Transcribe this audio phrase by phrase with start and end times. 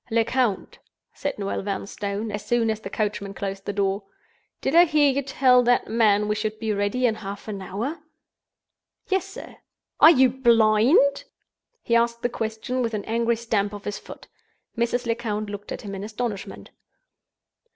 [0.09, 0.79] "Lecount,"
[1.13, 4.01] said Noel Vanstone, as soon as the coachman closed the door,
[4.59, 7.99] "did I hear you tell that man we should be ready in half an hour?"
[9.09, 9.57] "Yes, sir."
[9.99, 11.25] "Are you blind?"
[11.83, 14.27] He asked the question with an angry stamp of his foot.
[14.75, 15.05] Mrs.
[15.05, 16.71] Lecount looked at him in astonishment.